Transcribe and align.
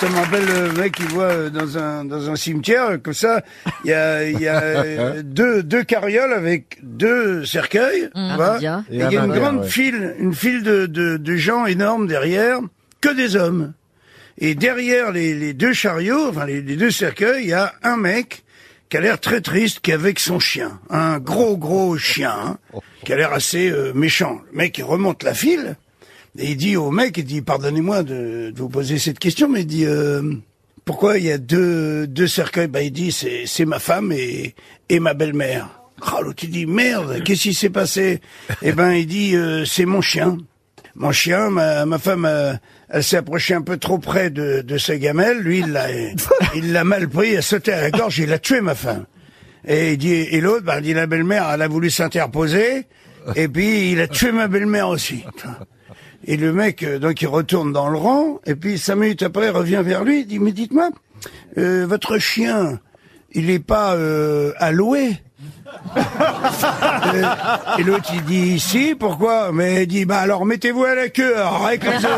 Ça 0.00 0.10
me 0.10 0.14
rappelle 0.16 0.44
le 0.44 0.72
mec 0.72 0.92
qui 0.92 1.04
voit 1.04 1.24
euh, 1.24 1.48
dans 1.48 1.78
un, 1.78 2.04
dans 2.04 2.28
un 2.28 2.36
cimetière, 2.36 3.00
comme 3.02 3.14
ça, 3.14 3.42
il 3.82 3.90
y 3.90 3.94
a, 3.94 4.28
il 4.28 4.38
y 4.38 4.46
a 4.46 4.60
euh, 4.62 5.22
deux, 5.24 5.62
deux 5.62 5.84
carrioles 5.84 6.34
avec 6.34 6.78
deux 6.82 7.46
cercueils, 7.46 8.10
vois, 8.14 8.58
bien. 8.58 8.84
et 8.90 8.96
il 8.96 9.10
y 9.10 9.16
a 9.16 9.24
une 9.24 9.32
grande 9.32 9.64
file, 9.64 10.14
une 10.18 10.34
file 10.34 10.62
de, 10.62 10.84
de, 10.84 11.16
de 11.16 11.36
gens 11.36 11.64
énormes 11.64 12.06
derrière, 12.06 12.58
que 13.00 13.08
des 13.08 13.36
hommes. 13.36 13.72
Et 14.36 14.54
derrière 14.54 15.12
les, 15.12 15.34
les 15.34 15.54
deux 15.54 15.72
chariots, 15.72 16.28
enfin 16.28 16.44
les, 16.44 16.60
les 16.60 16.76
deux 16.76 16.90
cercueils, 16.90 17.44
il 17.44 17.48
y 17.48 17.54
a 17.54 17.72
un 17.82 17.96
mec 17.96 18.44
qui 18.90 18.98
a 18.98 19.00
l'air 19.00 19.18
très 19.18 19.40
triste, 19.40 19.80
qui 19.80 19.92
est 19.92 19.94
avec 19.94 20.18
son 20.18 20.38
chien, 20.38 20.78
un 20.90 21.18
gros 21.18 21.56
gros 21.56 21.96
chien, 21.96 22.34
hein, 22.74 22.80
qui 23.02 23.14
a 23.14 23.16
l'air 23.16 23.32
assez 23.32 23.70
euh, 23.70 23.92
méchant. 23.94 24.42
Le 24.52 24.58
mec 24.58 24.76
il 24.76 24.84
remonte 24.84 25.22
la 25.22 25.32
file 25.32 25.76
et 26.38 26.50
il 26.50 26.56
dit 26.56 26.76
au 26.76 26.90
mec, 26.90 27.16
il 27.18 27.24
dit 27.24 27.42
pardonnez-moi 27.42 28.02
de, 28.02 28.50
de 28.50 28.58
vous 28.58 28.68
poser 28.68 28.98
cette 28.98 29.18
question, 29.18 29.48
mais 29.48 29.60
il 29.60 29.66
dit 29.66 29.84
euh, 29.86 30.22
pourquoi 30.84 31.18
il 31.18 31.24
y 31.24 31.32
a 31.32 31.38
deux 31.38 32.06
deux 32.06 32.26
cercueils? 32.26 32.68
Bah 32.68 32.82
il 32.82 32.92
dit 32.92 33.12
c'est 33.12 33.44
c'est 33.46 33.64
ma 33.64 33.78
femme 33.78 34.12
et 34.12 34.54
et 34.88 35.00
ma 35.00 35.14
belle-mère. 35.14 35.68
Ah 36.02 36.20
l'autre 36.22 36.44
il 36.44 36.50
dit 36.50 36.66
merde, 36.66 37.22
qu'est-ce 37.24 37.42
qui 37.42 37.54
s'est 37.54 37.70
passé? 37.70 38.20
Eh 38.62 38.72
ben 38.72 38.92
il 38.92 39.06
dit 39.06 39.34
euh, 39.34 39.64
c'est 39.64 39.86
mon 39.86 40.00
chien. 40.00 40.38
Mon 40.98 41.12
chien, 41.12 41.50
ma, 41.50 41.84
ma 41.84 41.98
femme, 41.98 42.24
euh, 42.24 42.54
elle 42.88 43.04
s'est 43.04 43.18
approchée 43.18 43.52
un 43.52 43.60
peu 43.60 43.76
trop 43.76 43.98
près 43.98 44.30
de, 44.30 44.62
de 44.62 44.78
sa 44.78 44.96
gamelle. 44.96 45.40
Lui, 45.40 45.58
il 45.58 45.72
l'a, 45.72 45.88
il 46.54 46.72
l'a 46.72 46.84
mal 46.84 47.06
pris, 47.06 47.32
il 47.32 47.36
a 47.36 47.42
sauté 47.42 47.70
à 47.74 47.82
la 47.82 47.90
gorge, 47.90 48.18
il 48.18 48.32
a 48.32 48.38
tué 48.38 48.62
ma 48.62 48.74
femme. 48.74 49.04
Et 49.66 49.92
il 49.92 49.98
dit, 49.98 50.12
et 50.12 50.40
l'autre, 50.40 50.64
bah, 50.64 50.76
il 50.78 50.84
dit 50.84 50.94
la 50.94 51.06
belle-mère, 51.06 51.50
elle 51.52 51.60
a 51.60 51.68
voulu 51.68 51.90
s'interposer, 51.90 52.86
et 53.34 53.48
puis 53.48 53.92
il 53.92 54.00
a 54.00 54.08
tué 54.08 54.32
ma 54.32 54.48
belle-mère 54.48 54.88
aussi. 54.88 55.22
Et 56.24 56.36
le 56.36 56.52
mec, 56.52 56.82
euh, 56.82 56.98
donc, 56.98 57.20
il 57.22 57.28
retourne 57.28 57.72
dans 57.72 57.88
le 57.88 57.98
rang, 57.98 58.40
et 58.46 58.54
puis 58.54 58.78
cinq 58.78 58.96
minutes 58.96 59.22
après, 59.22 59.46
il 59.46 59.50
revient 59.50 59.82
vers 59.84 60.04
lui, 60.04 60.20
il 60.20 60.26
dit, 60.26 60.38
mais 60.38 60.52
dites-moi, 60.52 60.90
euh, 61.58 61.86
votre 61.88 62.18
chien, 62.18 62.80
il 63.32 63.46
n'est 63.46 63.58
pas 63.58 63.94
euh, 63.94 64.52
alloué 64.58 65.16
euh, 65.96 67.22
et, 67.78 67.82
l'autre 67.82 68.10
il 68.12 68.24
dit 68.24 68.60
si, 68.60 68.94
pourquoi? 68.94 69.52
Mais 69.52 69.82
il 69.82 69.86
dit 69.86 70.04
bah 70.04 70.18
alors 70.18 70.46
mettez-vous 70.46 70.84
à 70.84 70.94
la 70.94 71.08
queue, 71.08 71.38
arrête 71.38 71.84
comme 71.84 72.00
ça. 72.00 72.08